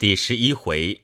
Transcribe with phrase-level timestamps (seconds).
[0.00, 1.02] 第十一回，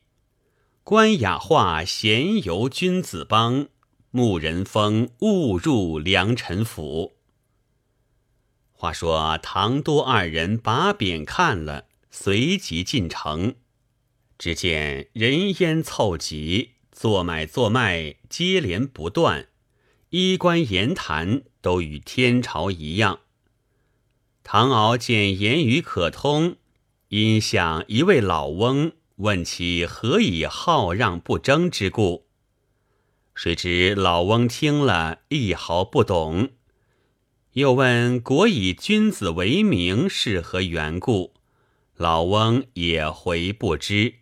[0.83, 3.69] 关雅化闲游君子邦，
[4.11, 7.19] 穆仁峰误入良辰府。
[8.73, 13.57] 话说唐多二人把匾看了，随即进城。
[14.39, 19.49] 只见人烟凑集，做买做卖接连不断，
[20.09, 23.21] 衣冠言谈都与天朝一样。
[24.43, 26.57] 唐敖见言语可通，
[27.09, 32.27] 因向一位老翁问其何以好让不争之故。
[33.35, 36.51] 谁知老翁听了一毫不懂。
[37.53, 41.35] 又问国以君子为名是何缘故，
[41.95, 44.17] 老翁也回不知。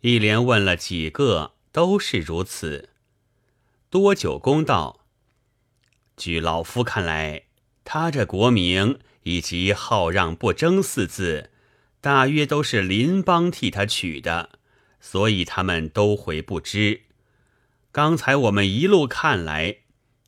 [0.00, 2.88] 一连问了几个，都是如此。
[3.88, 5.04] 多久公道：
[6.16, 7.44] 据老夫看来，
[7.84, 11.50] 他这国名以及好让不争四字，
[12.00, 14.50] 大约都是邻邦替他取的，
[15.00, 17.02] 所以他们都回不知。
[17.90, 19.78] 刚才我们一路看来。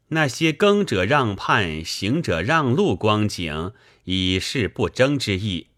[0.09, 3.73] 那些耕者让畔，行者让路光景，
[4.05, 5.69] 已是不争之意。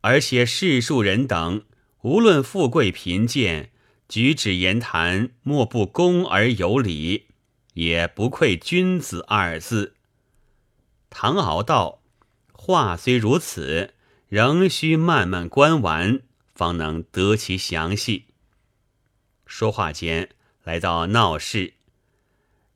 [0.00, 1.62] 而且世庶人等，
[2.00, 3.70] 无论富贵贫贱，
[4.08, 7.26] 举止言谈，莫不恭而有礼，
[7.74, 9.94] 也不愧君子二字。
[11.14, 12.00] 唐敖道
[12.52, 13.94] ：“话虽如此，
[14.28, 16.20] 仍需慢慢观完，
[16.54, 18.26] 方能得其详细。”
[19.46, 20.30] 说话间，
[20.64, 21.74] 来到闹市。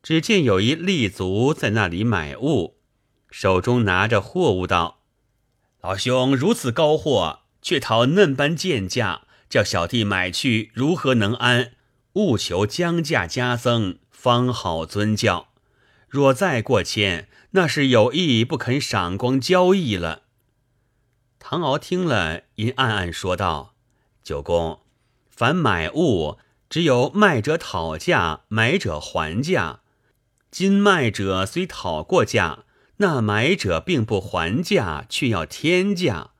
[0.03, 2.77] 只见有一立足在那里买物，
[3.29, 5.01] 手中拿着货物道
[5.81, 11.73] ：“老兄如此高货，却讨嫩般贱价，叫小弟买去如何能安？
[12.13, 15.49] 务求将价加增，方好尊教。
[16.07, 20.23] 若再过谦，那是有意不肯赏光交易了。”
[21.39, 23.75] 唐敖听了，因暗暗说道
[24.23, 24.81] ：“九公，
[25.29, 26.37] 凡买物，
[26.69, 29.81] 只有卖者讨价，买者还价。”
[30.49, 32.63] 今卖者虽讨过价，
[32.97, 36.31] 那买者并不还价，却要天价。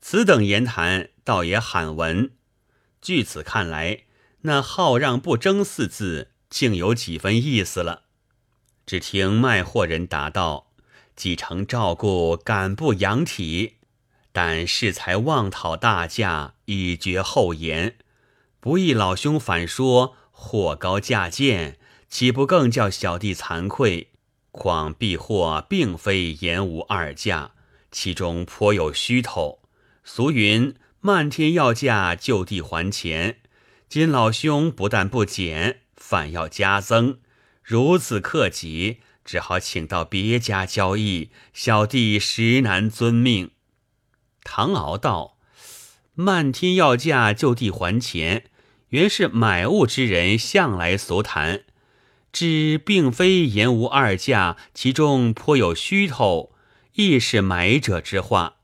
[0.00, 2.32] 此等言谈，倒也罕闻。
[3.02, 4.04] 据此看来，
[4.42, 8.04] 那好让不争四字，竟有几分意思了。
[8.86, 10.72] 只听卖货人答道
[11.16, 13.76] ：“既成照顾，敢不扬体？
[14.32, 17.96] 但适才妄讨大价，以绝后言。
[18.60, 21.76] 不意老兄反说货高价贱。”
[22.10, 24.08] 岂不更叫小弟惭愧？
[24.50, 27.52] 况避货并非言无二价，
[27.92, 29.60] 其中颇有虚头。
[30.02, 33.36] 俗云：“漫天要价，就地还钱。”
[33.88, 37.20] 今老兄不但不减，反要加增，
[37.70, 41.30] 如此克己，只好请到别家交易。
[41.52, 43.52] 小弟实难遵命。
[44.42, 45.36] 唐敖道
[46.14, 48.50] ：“漫天要价，就地还钱，
[48.88, 51.62] 原是买物之人向来俗谈。”
[52.32, 56.52] 只并非言无二价，其中颇有虚头，
[56.94, 58.56] 亦是买者之话。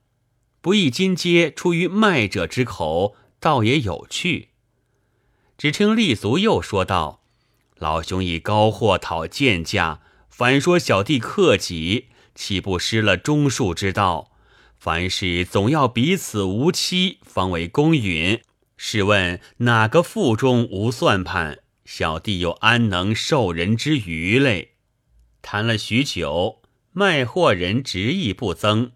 [0.60, 4.48] 不意今皆出于卖者之口，倒也有趣。
[5.56, 7.22] 只听立足又说道
[7.78, 14.32] ：“老兄以高货讨贱价，反说小弟克己，岂不失了中术之道？
[14.78, 18.40] 凡事总要彼此无欺，方为公允。
[18.76, 24.72] 试问哪个腹中无算盘？”小弟又安能受人之愚嘞？
[25.40, 28.90] 谈了许久，卖货人执意不增，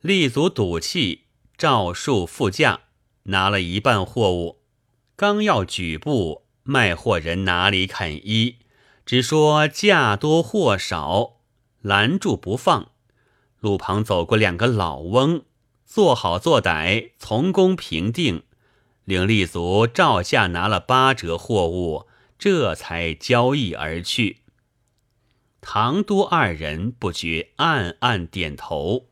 [0.00, 2.80] 立足赌气，照数付价，
[3.24, 4.62] 拿了一半货物。
[5.14, 8.58] 刚要举步，卖货人哪里肯依，
[9.04, 11.40] 只说价多货少，
[11.80, 12.92] 拦住不放。
[13.58, 15.42] 路旁走过两个老翁，
[15.84, 18.44] 做好做歹，从公平定。
[19.04, 22.06] 领立足照价拿了八折货物，
[22.38, 24.42] 这才交易而去。
[25.60, 29.08] 唐都二人不觉暗暗点头。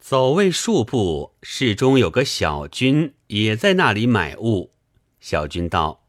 [0.00, 4.72] 走未数步，市中有个小军也在那里买物。
[5.20, 6.01] 小军道：“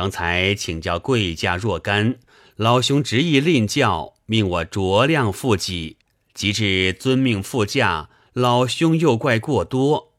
[0.00, 2.16] 刚才请教贵价若干，
[2.56, 5.98] 老兄执意吝教，命我酌量付给。
[6.32, 10.14] 及至遵命付价，老兄又怪过多。”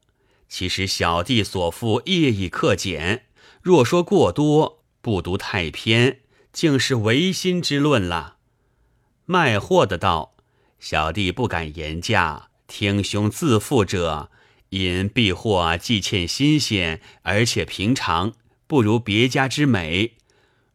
[0.48, 3.24] 其实小弟所付业已克减，
[3.60, 6.20] 若说过多，不读太偏，
[6.52, 8.36] 竟是违心之论了。
[9.24, 10.36] 卖货的道
[10.78, 14.30] ：“小弟不敢言价，听兄自负者，
[14.68, 18.34] 因避货既欠新鲜，而且平常，
[18.72, 20.16] 不如别家之美。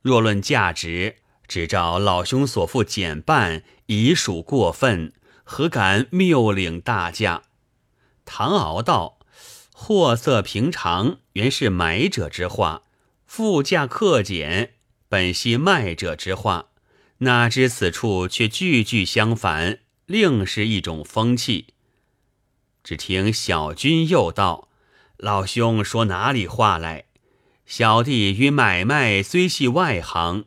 [0.04, 1.16] 若论价值，
[1.48, 5.14] 只照老兄所付减半，已属过分，
[5.44, 7.42] 何敢谬领大价？”
[8.24, 9.18] 唐敖道。
[9.72, 12.84] 货色平常，原是买者之话；
[13.26, 14.76] 副价克减，
[15.10, 16.68] 本系卖者之话。
[17.20, 21.74] 哪知此处却句句相反，另是一种风气。
[22.84, 24.70] 只听小军又道
[25.18, 27.06] ：“老兄说哪里话来？
[27.68, 30.46] 小弟与买卖虽系外行，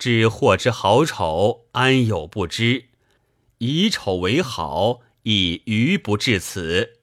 [0.00, 2.86] 知货之好丑，安有不知？
[3.58, 6.98] 以丑为好，亦愚不至此。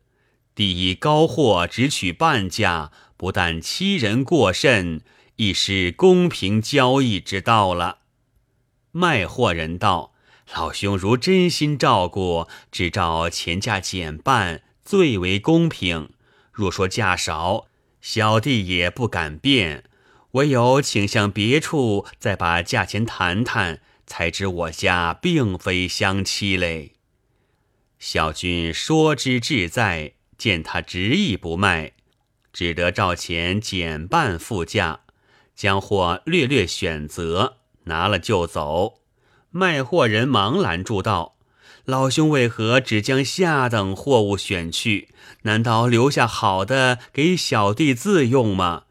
[0.53, 5.01] 第一高货只取半价，不但欺人过甚，
[5.37, 7.99] 亦是公平交易之道了。”
[8.91, 10.13] 卖货人道
[10.53, 16.09] ：“老兄如真心照顾，只照钱价减半，最为公平。
[16.51, 17.67] 若说价少，
[18.03, 19.85] 小弟也不敢变，
[20.31, 26.91] 唯有请向别处再把价钱谈谈，才知我家并非相欺嘞。”
[27.97, 31.93] 小军说之志在，见他执意不卖，
[32.51, 34.99] 只得照钱减半付价，
[35.55, 37.59] 将货略略选择。
[37.85, 38.99] 拿了就走，
[39.49, 41.32] 卖货人忙拦住道
[41.85, 45.09] ：“老兄为何只将下等货物选去？
[45.43, 48.83] 难道留下好的给小弟自用吗？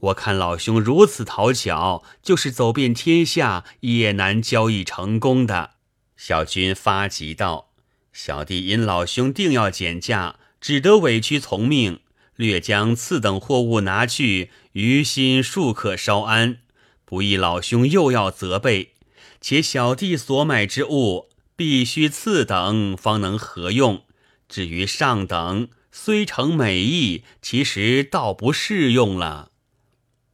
[0.00, 5.70] 我看老兄如此讨巧，就是走遍天下也难交易成功的。”
[6.16, 7.70] 小军发急道
[8.12, 12.00] ：“小弟因老兄定要减价，只得委屈从命，
[12.36, 16.58] 略将次等货物拿去，于心庶可稍安。”
[17.04, 18.92] 不意老兄又要责备，
[19.40, 21.28] 且小弟所买之物
[21.60, 24.04] 必须次等方能合用，
[24.48, 29.50] 至于上等虽成美意，其实倒不适用了。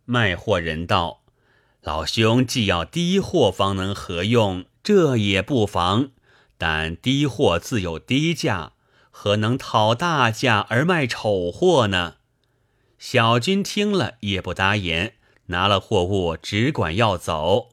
[0.04, 1.24] 卖货人道
[1.82, 6.10] ：“老兄既要低货方能合用，这也不妨。
[6.56, 8.74] 但低货自有低价，
[9.10, 12.18] 何能讨大价而卖丑货呢？”
[13.00, 15.14] 小军听了也不答言。
[15.46, 17.70] 拿了货物，只管要走。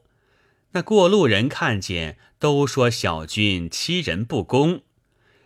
[0.74, 4.82] 那过路人看见，都说小军欺人不公。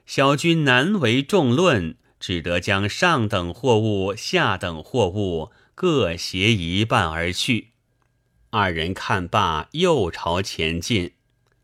[0.06, 7.68] 小军难为众论，只得将上等货物、下等货物各携一半而去。
[8.50, 11.12] 二人看罢，又朝前进。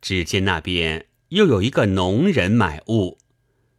[0.03, 3.17] 只见那边又有一个农人买物，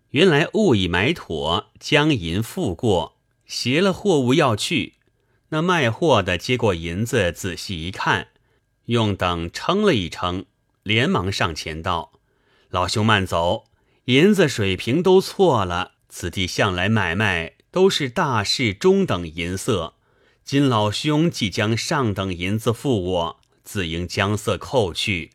[0.10, 4.96] 原来物已买妥，将银付过，携了货物要去。
[5.50, 8.30] 那卖货的接过银子，仔细一看，
[8.86, 10.46] 用等称了一称，
[10.84, 12.12] 连忙上前道
[12.70, 13.66] ：“老兄慢走，
[14.06, 15.94] 银子水平都错了。
[16.10, 19.96] 此地向来买卖都是大市中等银色，
[20.44, 25.32] 今老兄即将上等银子付我，自应将色扣去。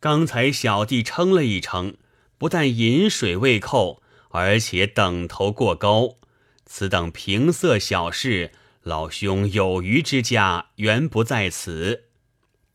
[0.00, 1.96] 刚才小弟称了一称，
[2.38, 6.16] 不但银水未扣，而且等头过高。
[6.66, 8.52] 此等平色小事。”
[8.84, 12.04] 老兄有余之价原不在此，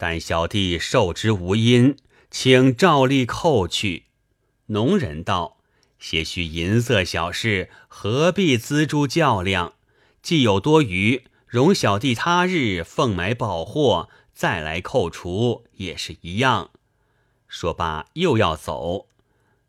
[0.01, 1.97] 但小弟受之无因，
[2.31, 4.05] 请照例扣去。
[4.67, 5.57] 农人道
[5.99, 9.73] ：“些许银色小事，何必锱铢较量？
[10.21, 16.69] 既有多余，容小弟他日奉买宝货，再来扣除，也是一样。”
[17.49, 19.07] 说罢又要走，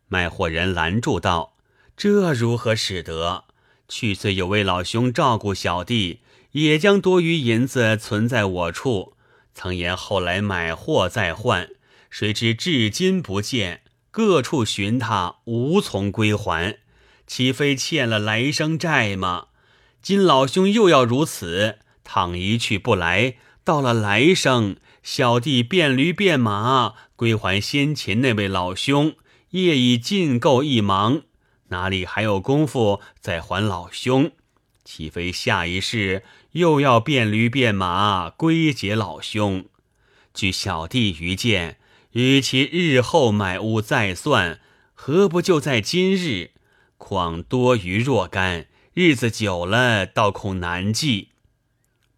[0.07, 1.57] 卖货人拦住道
[1.97, 3.43] ：“这如何使得？
[3.89, 6.21] 去岁有位老兄照顾小弟。”
[6.53, 9.13] 也将多余银子存在我处，
[9.53, 11.69] 曾言后来买货再换，
[12.09, 16.79] 谁知至今不见，各处寻他无从归还，
[17.27, 19.47] 岂非欠了来生债吗？
[20.01, 29.13] 今老兄又要如此，倘一去不来，到了来生，小弟变驴变马归还先前那位老兄，
[29.51, 31.21] 业已尽够一忙，
[31.67, 34.31] 哪里还有功夫再还老兄？
[34.83, 36.23] 岂非下一世？
[36.51, 39.65] 又要变驴变马归结老兄，
[40.33, 41.79] 据小弟愚见，
[42.11, 44.59] 与其日后买物再算，
[44.93, 46.51] 何不就在今日？
[46.97, 51.29] 况多余若干，日子久了，倒恐难记。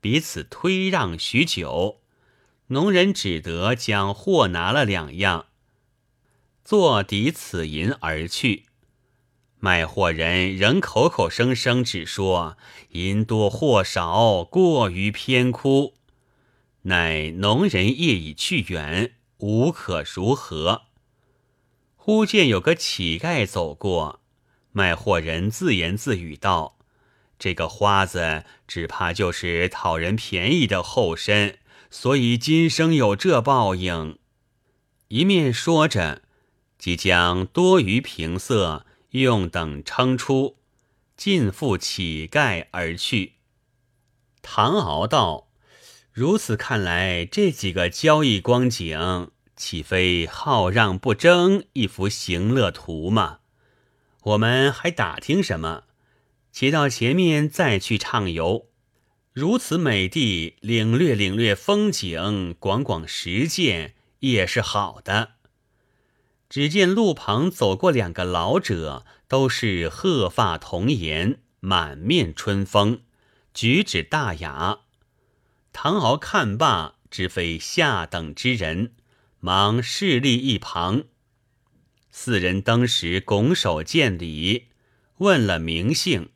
[0.02, 2.02] 彼此推让许久，
[2.68, 5.46] 农人只得将货拿了两样，
[6.66, 8.66] 作抵此银而去。
[9.64, 12.58] 卖货人仍口口声声只说
[12.90, 15.94] 银多货少，过于偏枯。
[16.82, 20.82] 乃农人业已去远，无可如何。
[21.96, 24.20] 忽见有个乞丐走过，
[24.74, 26.78] 卖货人自言自语道
[27.40, 34.18] ：“这个花子只怕就是讨人便宜的后身，所以今生有这报应。”
[35.08, 36.22] 一面说着，
[36.78, 38.86] 即将多余平色。
[39.22, 40.58] 用等称出，
[41.16, 43.34] 尽付乞丐而去。
[44.42, 45.48] 唐敖道
[46.12, 53.40] ：“如此看来，这几个交易光景，岂非好让不争一幅行乐图吗？
[54.24, 55.84] 我们还打听什么？
[56.52, 58.68] 且到前面再去畅游。
[59.32, 65.34] 如此美地，领略领略风景，广广实践，也是好的。”
[66.54, 73.02] 只见路旁走过两个老者，都是鹤发童颜，满面春风，
[73.56, 74.82] 举止大雅。
[75.72, 78.94] 唐敖看罢，知非下等之人，
[79.40, 81.06] 忙侍立一旁。
[82.12, 84.68] 四人登时拱手见礼，
[85.18, 86.30] 问了名姓。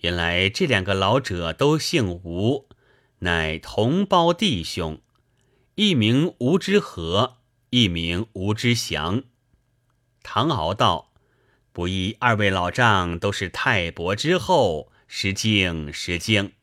[0.00, 2.70] 原来这两个老者都姓吴，
[3.18, 5.02] 乃同胞弟兄，
[5.74, 7.36] 一名吴之和。
[7.76, 9.24] 一名吴之祥，
[10.22, 11.12] 唐敖道
[11.74, 16.54] ：“不疑二位老丈都是太伯之后，失敬失敬。”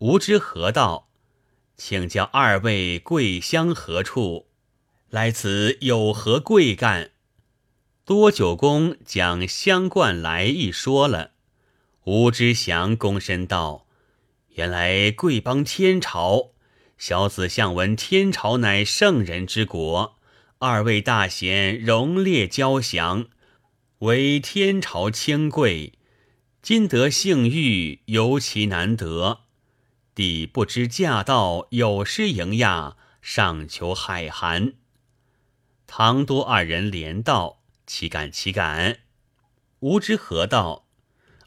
[0.00, 1.10] 吴之和道
[1.76, 4.46] ：“请教二位贵乡何处？
[5.10, 7.10] 来此有何贵干？”
[8.06, 11.32] 多九公将乡冠来意说了。
[12.04, 13.86] 吴之祥躬身道
[14.56, 16.52] ：“原来贵邦天朝。”
[16.98, 20.18] 小子向闻天朝乃圣人之国，
[20.58, 23.26] 二位大贤荣列交降，
[24.00, 25.92] 为天朝清贵，
[26.60, 29.42] 今得幸遇，尤其难得。
[30.16, 34.72] 弟不知驾到，有失迎亚，上求海涵。
[35.86, 38.98] 唐多二人连道：“岂敢岂敢！”
[39.78, 40.88] 吾之何道？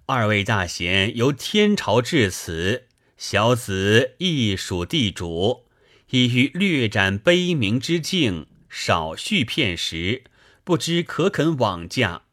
[0.06, 2.88] 二位大贤由天朝至此。
[3.24, 5.66] 小子亦属地主，
[6.10, 10.24] 已欲略展悲鸣之境，少叙片时，
[10.64, 12.24] 不知可肯往驾？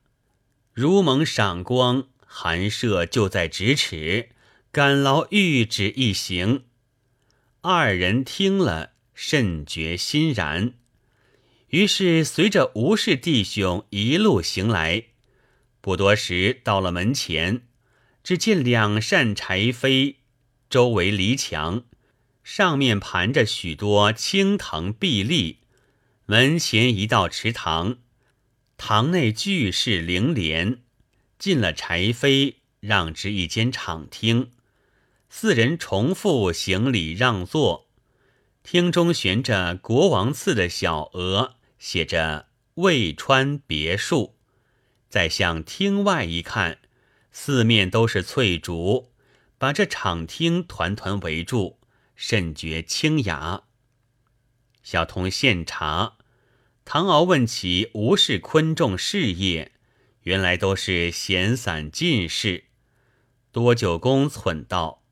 [0.73, 4.31] 如蒙赏光，寒舍就在咫尺，
[4.73, 6.65] 敢劳御旨一行。
[7.61, 10.73] 二人听了，甚觉欣然，
[11.69, 15.05] 于是随着吴氏弟兄一路行来。
[15.83, 17.61] 不多时，到了门前，
[18.25, 20.15] 只见两扇柴扉。
[20.71, 21.85] 周围篱墙，
[22.45, 25.61] 上面盘着许多青藤碧立。
[26.27, 27.97] 门前一道池塘，
[28.77, 30.83] 堂内巨室楹联。
[31.39, 34.51] 进了柴扉，让至一间敞厅。
[35.31, 37.89] 四人重复行礼让座。
[38.63, 44.35] 厅中悬着国王赐的小额，写着“渭川别墅”。
[45.09, 46.79] 再向厅外一看，
[47.33, 49.13] 四面都是翠竹。
[49.59, 51.81] 把这场厅团团围住，
[52.15, 53.65] 甚觉清雅。
[54.85, 56.17] 小童献茶，
[56.85, 59.73] 唐敖问起吴氏昆仲事业，
[60.23, 62.67] 原来都是闲散进士。
[63.51, 65.03] 多九公忖道：“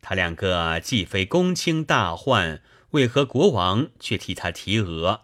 [0.00, 5.22] 他两个既非公卿大宦，为何国王却替他提额？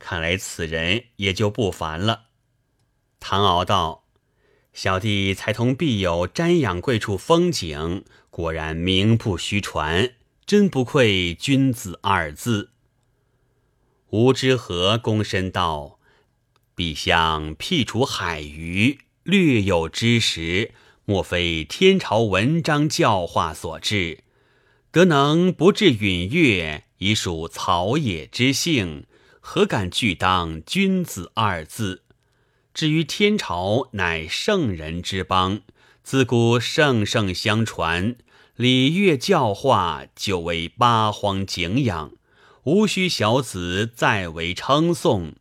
[0.00, 2.26] 看来此人也就不凡了。”
[3.20, 4.05] 唐敖道。
[4.76, 10.12] 小弟才同必友瞻仰贵处风景，果然名不虚传，
[10.44, 12.72] 真不愧君子二字。
[14.10, 15.98] 吴之和躬身道
[16.76, 20.74] ：“陛下辟除海鱼，略有知识，
[21.06, 24.24] 莫非天朝文章教化所致？
[24.92, 29.06] 得能不至允悦，已属草野之幸，
[29.40, 32.02] 何敢拒当君子二字？”
[32.76, 35.62] 至于天朝乃圣人之邦，
[36.02, 38.16] 自古圣圣相传，
[38.54, 42.12] 礼乐教化久为八荒敬仰，
[42.64, 45.32] 无需小子再为称颂。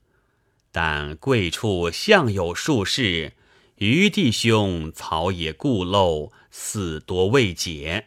[0.71, 3.33] 但贵处向有数事，
[3.79, 8.05] 余弟兄草野固陋，似多未解。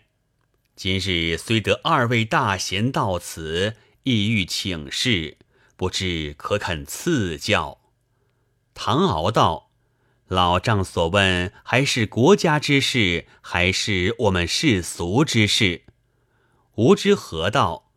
[0.74, 5.36] 今日虽得二位大贤到此，意欲请示，
[5.76, 7.77] 不知可肯赐教？
[8.80, 9.72] 唐敖道
[10.28, 15.82] ：“老丈所问，还是国家之事，还是我们世俗之事？”
[16.76, 17.90] 吾之何道：“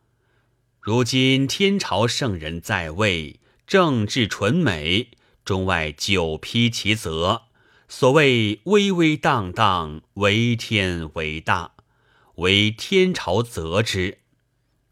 [0.81, 5.11] 如今天朝圣人在位，政治纯美，
[5.45, 7.43] 中外久披其责。
[7.87, 11.73] 所谓巍巍荡荡，为天为大，
[12.37, 14.17] 为天朝责之。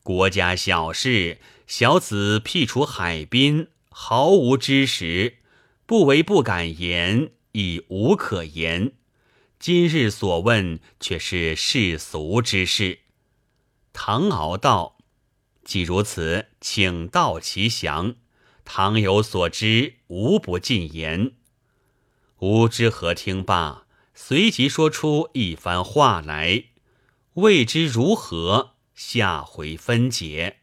[0.04, 5.38] 国家小事，小子辟除海滨，毫无知识。”
[5.90, 8.94] 不为不敢言，亦无可言。
[9.58, 13.00] 今日所问，却是世俗之事。
[13.92, 15.00] 唐敖道
[15.66, 18.18] ：“既如此，请道其详。
[18.64, 21.32] 唐有所知，无不尽言。”
[22.38, 26.66] 吴之和听罢，随即说出一番话来，
[27.34, 30.60] 未知如何，下回分解。